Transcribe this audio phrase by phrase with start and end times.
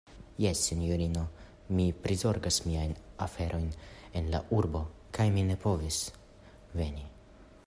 [0.43, 1.25] Jes, sinjorino,
[1.79, 2.95] mi prizorgis miajn
[3.27, 3.69] aferojn
[4.21, 4.85] en la urbo
[5.19, 6.05] kaj mi ne povis
[6.83, 7.11] veni.